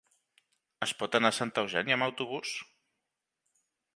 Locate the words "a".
1.33-1.37